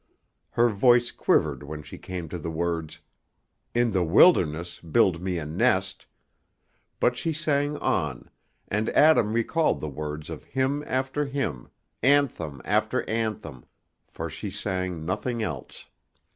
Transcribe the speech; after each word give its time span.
Her 0.49 0.67
voice 0.69 1.11
quivered 1.11 1.61
when 1.61 1.83
she 1.83 1.99
came 1.99 2.27
to 2.29 2.39
the 2.39 2.49
words, 2.49 3.01
"In 3.75 3.91
the 3.91 4.03
wilderness 4.03 4.79
build 4.79 5.21
me 5.21 5.37
a 5.37 5.45
nest," 5.45 6.07
but 6.99 7.15
she 7.15 7.31
sang 7.31 7.77
on, 7.77 8.31
and 8.67 8.89
Adam 8.97 9.31
recalled 9.31 9.79
the 9.79 9.87
words 9.87 10.31
of 10.31 10.43
hymn 10.43 10.83
after 10.87 11.25
hymn, 11.25 11.69
anthem 12.01 12.63
after 12.65 13.07
anthem, 13.07 13.65
for 14.07 14.27
she 14.27 14.49
sang 14.49 15.05
nothing 15.05 15.43
else. 15.43 15.85